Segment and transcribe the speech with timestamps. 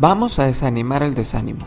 [0.00, 1.66] Vamos a desanimar el desánimo.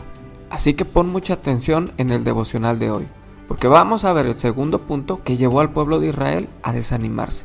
[0.50, 3.06] Así que pon mucha atención en el devocional de hoy,
[3.46, 7.44] porque vamos a ver el segundo punto que llevó al pueblo de Israel a desanimarse.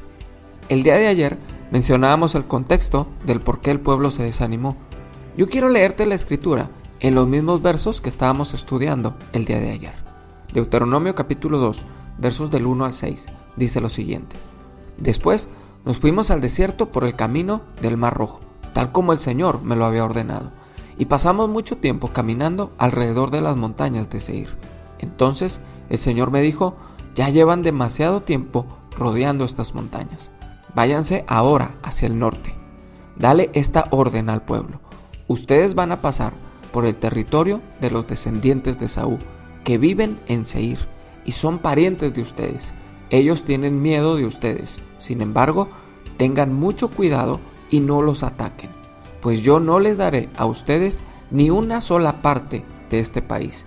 [0.67, 1.37] El día de ayer
[1.69, 4.77] mencionábamos el contexto del por qué el pueblo se desanimó.
[5.37, 6.71] Yo quiero leerte la escritura
[7.01, 9.93] en los mismos versos que estábamos estudiando el día de ayer.
[10.53, 11.85] Deuteronomio capítulo 2,
[12.17, 14.37] versos del 1 al 6, dice lo siguiente.
[14.97, 15.49] Después
[15.85, 18.39] nos fuimos al desierto por el camino del Mar Rojo,
[18.73, 20.57] tal como el Señor me lo había ordenado
[20.99, 24.49] y pasamos mucho tiempo caminando alrededor de las montañas de Seir.
[24.99, 26.75] Entonces el Señor me dijo,
[27.15, 30.29] ya llevan demasiado tiempo rodeando estas montañas.
[30.75, 32.53] Váyanse ahora hacia el norte.
[33.17, 34.81] Dale esta orden al pueblo.
[35.27, 36.33] Ustedes van a pasar
[36.73, 39.19] por el territorio de los descendientes de Saúl,
[39.63, 40.79] que viven en Seir,
[41.25, 42.73] y son parientes de ustedes.
[43.09, 44.79] Ellos tienen miedo de ustedes.
[44.97, 45.69] Sin embargo,
[46.17, 47.39] tengan mucho cuidado
[47.71, 48.78] y no los ataquen
[49.21, 53.65] pues yo no les daré a ustedes ni una sola parte de este país,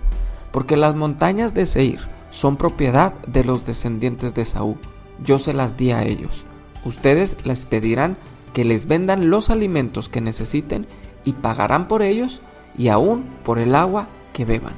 [0.51, 4.77] porque las montañas de Seir son propiedad de los descendientes de Saúl.
[5.23, 6.45] Yo se las di a ellos.
[6.83, 8.17] Ustedes les pedirán
[8.53, 10.87] que les vendan los alimentos que necesiten
[11.23, 12.41] y pagarán por ellos
[12.77, 14.73] y aún por el agua que beban.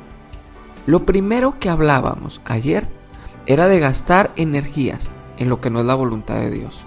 [0.85, 2.87] Lo primero que hablábamos ayer
[3.45, 6.83] era de gastar energías en lo que no es la voluntad de Dios.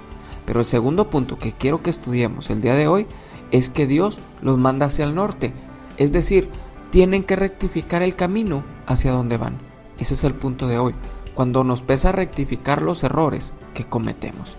[0.47, 3.07] Pero el segundo punto que quiero que estudiemos el día de hoy
[3.51, 5.53] es que Dios los manda hacia el norte.
[5.97, 6.51] Es decir,
[6.91, 9.57] tienen que rectificar el camino hacia donde van.
[9.99, 10.95] Ese es el punto de hoy,
[11.35, 14.57] cuando nos pesa rectificar los errores que cometemos.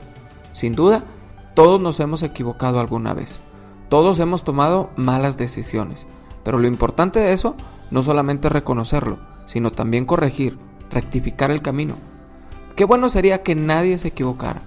[0.53, 1.03] Sin duda,
[1.55, 3.41] todos nos hemos equivocado alguna vez.
[3.89, 6.07] Todos hemos tomado malas decisiones.
[6.43, 7.55] Pero lo importante de eso
[7.91, 10.57] no solamente reconocerlo, sino también corregir,
[10.91, 11.95] rectificar el camino.
[12.75, 14.61] Qué bueno sería que nadie se equivocara,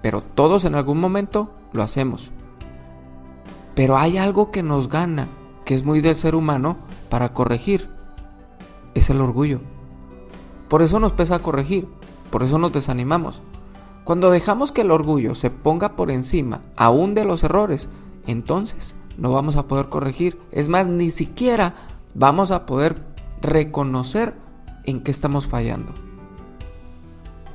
[0.00, 2.30] pero todos en algún momento lo hacemos
[3.74, 5.28] pero hay algo que nos gana,
[5.64, 6.76] que es muy del ser humano,
[7.08, 7.88] para corregir.
[8.94, 9.60] Es el orgullo.
[10.68, 11.88] Por eso nos pesa corregir,
[12.30, 13.42] por eso nos desanimamos.
[14.04, 17.88] Cuando dejamos que el orgullo se ponga por encima aún de los errores,
[18.26, 20.38] entonces no vamos a poder corregir.
[20.50, 21.74] Es más, ni siquiera
[22.14, 23.02] vamos a poder
[23.40, 24.34] reconocer
[24.84, 25.92] en qué estamos fallando.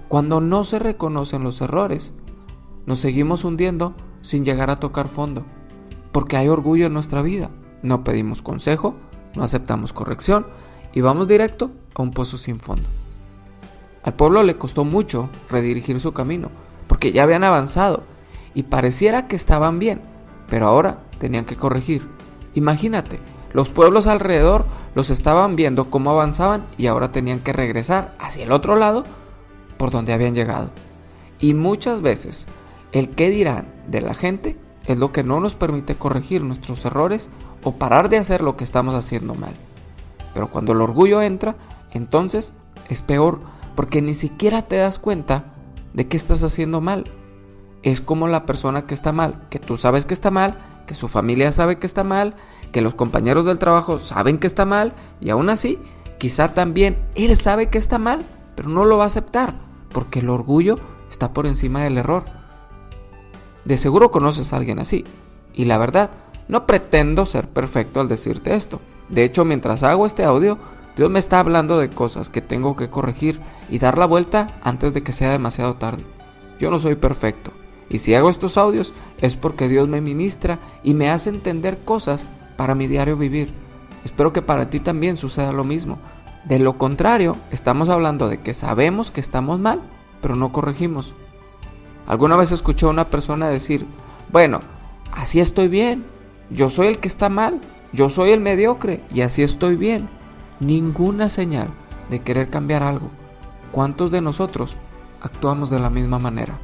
[0.07, 2.13] Cuando no se reconocen los errores,
[2.85, 5.43] nos seguimos hundiendo sin llegar a tocar fondo
[6.17, 7.51] porque hay orgullo en nuestra vida.
[7.83, 8.95] No pedimos consejo,
[9.35, 10.47] no aceptamos corrección
[10.91, 12.89] y vamos directo a un pozo sin fondo.
[14.01, 16.49] Al pueblo le costó mucho redirigir su camino,
[16.87, 18.01] porque ya habían avanzado
[18.55, 20.01] y pareciera que estaban bien,
[20.49, 22.09] pero ahora tenían que corregir.
[22.55, 23.19] Imagínate,
[23.53, 28.51] los pueblos alrededor los estaban viendo cómo avanzaban y ahora tenían que regresar hacia el
[28.51, 29.03] otro lado
[29.77, 30.71] por donde habían llegado.
[31.39, 32.47] Y muchas veces
[32.91, 37.29] el qué dirán de la gente es lo que no nos permite corregir nuestros errores
[37.63, 39.53] o parar de hacer lo que estamos haciendo mal.
[40.33, 41.55] Pero cuando el orgullo entra,
[41.91, 42.53] entonces
[42.89, 43.41] es peor
[43.75, 45.43] porque ni siquiera te das cuenta
[45.93, 47.03] de que estás haciendo mal.
[47.83, 51.07] Es como la persona que está mal, que tú sabes que está mal, que su
[51.07, 52.35] familia sabe que está mal,
[52.71, 55.79] que los compañeros del trabajo saben que está mal y aún así,
[56.17, 58.25] quizá también él sabe que está mal,
[58.55, 59.53] pero no lo va a aceptar
[59.91, 62.36] porque el orgullo está por encima del error.
[63.67, 65.03] De seguro conoces a alguien así.
[65.53, 66.09] Y la verdad,
[66.47, 68.79] no pretendo ser perfecto al decirte esto.
[69.09, 70.57] De hecho, mientras hago este audio,
[70.95, 74.93] Dios me está hablando de cosas que tengo que corregir y dar la vuelta antes
[74.93, 76.05] de que sea demasiado tarde.
[76.61, 77.51] Yo no soy perfecto.
[77.89, 82.25] Y si hago estos audios es porque Dios me ministra y me hace entender cosas
[82.55, 83.53] para mi diario vivir.
[84.05, 85.99] Espero que para ti también suceda lo mismo.
[86.45, 89.81] De lo contrario, estamos hablando de que sabemos que estamos mal,
[90.21, 91.15] pero no corregimos.
[92.07, 93.85] Alguna vez escuché a una persona decir,
[94.31, 94.61] bueno,
[95.11, 96.05] así estoy bien,
[96.49, 97.59] yo soy el que está mal,
[97.91, 100.07] yo soy el mediocre y así estoy bien.
[100.61, 101.67] Ninguna señal
[102.09, 103.09] de querer cambiar algo.
[103.71, 104.75] ¿Cuántos de nosotros
[105.21, 106.57] actuamos de la misma manera?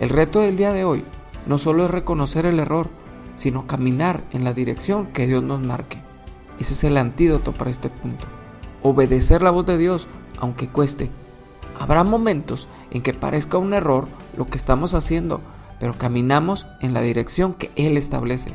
[0.00, 1.04] El reto del día de hoy
[1.46, 2.88] no solo es reconocer el error,
[3.36, 5.98] sino caminar en la dirección que Dios nos marque.
[6.58, 8.24] Ese es el antídoto para este punto.
[8.82, 10.06] Obedecer la voz de Dios,
[10.38, 11.10] aunque cueste.
[11.78, 14.06] Habrá momentos en que parezca un error
[14.36, 15.40] lo que estamos haciendo,
[15.78, 18.52] pero caminamos en la dirección que Él establece.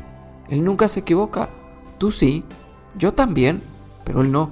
[0.50, 1.50] Él nunca se equivoca.
[1.98, 2.44] Tú sí,
[2.98, 3.62] yo también,
[4.04, 4.52] pero Él no.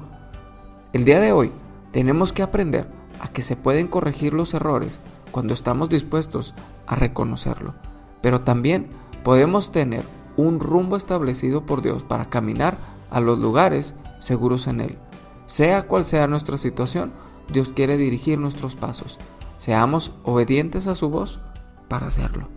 [0.93, 1.51] El día de hoy
[1.91, 2.87] tenemos que aprender
[3.19, 4.99] a que se pueden corregir los errores
[5.31, 6.53] cuando estamos dispuestos
[6.85, 7.73] a reconocerlo,
[8.21, 8.87] pero también
[9.23, 10.03] podemos tener
[10.37, 12.77] un rumbo establecido por Dios para caminar
[13.09, 14.97] a los lugares seguros en Él.
[15.45, 17.11] Sea cual sea nuestra situación,
[17.51, 19.17] Dios quiere dirigir nuestros pasos.
[19.57, 21.41] Seamos obedientes a su voz
[21.87, 22.47] para hacerlo.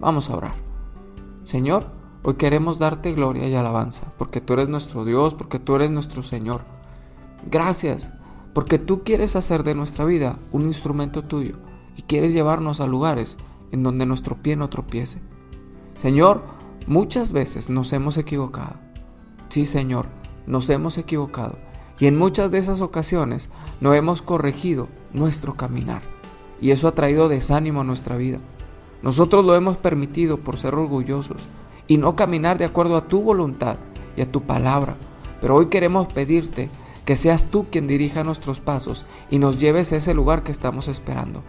[0.00, 0.54] Vamos a orar.
[1.44, 1.86] Señor,
[2.22, 6.22] hoy queremos darte gloria y alabanza, porque tú eres nuestro Dios, porque tú eres nuestro
[6.22, 6.62] Señor.
[7.50, 8.12] Gracias,
[8.54, 11.56] porque tú quieres hacer de nuestra vida un instrumento tuyo
[11.96, 13.36] y quieres llevarnos a lugares
[13.72, 15.20] en donde nuestro pie no tropiece.
[16.00, 16.42] Señor,
[16.86, 18.76] muchas veces nos hemos equivocado.
[19.48, 20.06] Sí, Señor,
[20.46, 21.58] nos hemos equivocado.
[21.98, 23.50] Y en muchas de esas ocasiones
[23.80, 26.00] no hemos corregido nuestro caminar.
[26.60, 28.38] Y eso ha traído desánimo a nuestra vida.
[29.02, 31.42] Nosotros lo hemos permitido por ser orgullosos
[31.86, 33.76] y no caminar de acuerdo a tu voluntad
[34.16, 34.94] y a tu palabra.
[35.40, 36.68] Pero hoy queremos pedirte
[37.04, 40.86] que seas tú quien dirija nuestros pasos y nos lleves a ese lugar que estamos
[40.86, 41.42] esperando.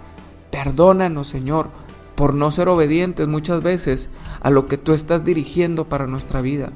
[0.49, 1.69] Perdónanos, Señor,
[2.15, 4.11] por no ser obedientes muchas veces
[4.41, 6.71] a lo que tú estás dirigiendo para nuestra vida.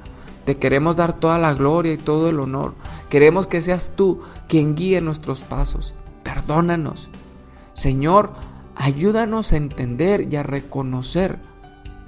[0.45, 2.73] Te queremos dar toda la gloria y todo el honor.
[3.09, 5.95] Queremos que seas tú quien guíe nuestros pasos.
[6.23, 7.09] Perdónanos.
[7.75, 8.31] Señor,
[8.75, 11.37] ayúdanos a entender y a reconocer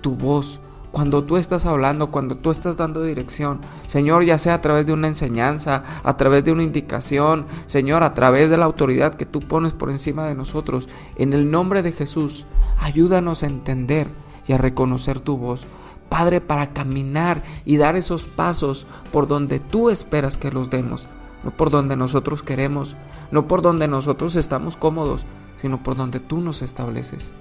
[0.01, 0.61] tu voz
[0.91, 3.59] cuando tú estás hablando, cuando tú estás dando dirección.
[3.85, 8.13] Señor, ya sea a través de una enseñanza, a través de una indicación, Señor, a
[8.13, 10.87] través de la autoridad que tú pones por encima de nosotros.
[11.17, 12.45] En el nombre de Jesús,
[12.79, 14.07] ayúdanos a entender
[14.47, 15.65] y a reconocer tu voz.
[16.09, 21.09] Padre, para caminar y dar esos pasos por donde tú esperas que los demos,
[21.43, 22.95] no por donde nosotros queremos,
[23.29, 25.25] no por donde nosotros estamos cómodos,
[25.61, 27.33] sino por donde tú nos estableces.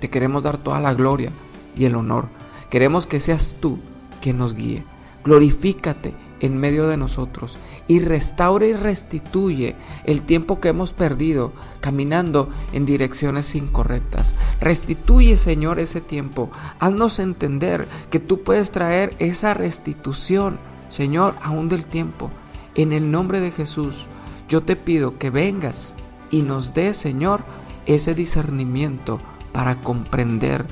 [0.00, 1.30] Te queremos dar toda la gloria
[1.76, 2.28] y el honor.
[2.70, 3.78] Queremos que seas tú
[4.20, 4.84] quien nos guíe.
[5.24, 7.56] Glorifícate en medio de nosotros
[7.86, 14.34] y restaure y restituye el tiempo que hemos perdido caminando en direcciones incorrectas.
[14.60, 16.50] Restituye, Señor, ese tiempo.
[16.80, 20.58] Haznos entender que tú puedes traer esa restitución,
[20.88, 22.30] Señor, aún del tiempo.
[22.74, 24.06] En el nombre de Jesús,
[24.48, 25.94] yo te pido que vengas
[26.32, 27.44] y nos dé, Señor,
[27.86, 29.20] ese discernimiento
[29.52, 30.66] para comprender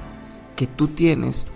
[0.56, 1.46] que tú tienes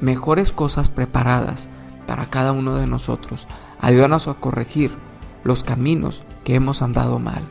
[0.00, 1.68] mejores cosas preparadas
[2.06, 3.48] para cada uno de nosotros.
[3.80, 4.92] Ayúdanos a corregir
[5.42, 7.42] los caminos que hemos andado mal.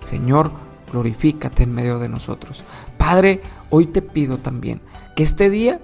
[0.00, 0.50] Señor,
[0.90, 2.64] glorifícate en medio de nosotros.
[2.96, 4.80] Padre, hoy te pido también
[5.14, 5.80] que este día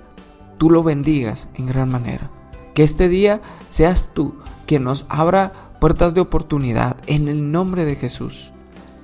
[0.59, 2.31] tú lo bendigas en gran manera.
[2.75, 7.97] Que este día seas tú quien nos abra puertas de oportunidad en el nombre de
[7.97, 8.53] Jesús.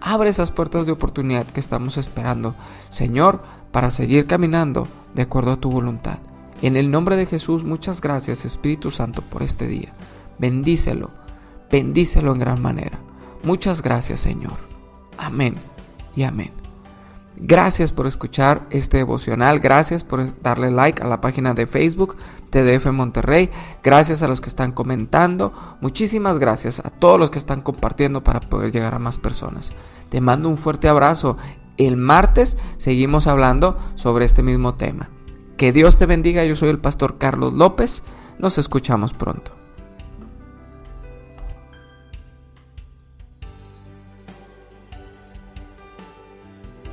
[0.01, 2.55] Abre esas puertas de oportunidad que estamos esperando,
[2.89, 3.43] Señor,
[3.73, 6.19] para seguir caminando de acuerdo a tu voluntad.
[6.63, 9.93] En el nombre de Jesús, muchas gracias Espíritu Santo por este día.
[10.39, 11.11] Bendícelo,
[11.71, 12.99] bendícelo en gran manera.
[13.45, 14.57] Muchas gracias Señor.
[15.17, 15.55] Amén
[16.17, 16.68] y amén.
[17.37, 22.17] Gracias por escuchar este devocional, gracias por darle like a la página de Facebook
[22.51, 23.49] TDF Monterrey,
[23.83, 28.41] gracias a los que están comentando, muchísimas gracias a todos los que están compartiendo para
[28.41, 29.73] poder llegar a más personas.
[30.09, 31.37] Te mando un fuerte abrazo.
[31.77, 35.11] El martes seguimos hablando sobre este mismo tema.
[35.57, 38.03] Que Dios te bendiga, yo soy el pastor Carlos López,
[38.39, 39.58] nos escuchamos pronto.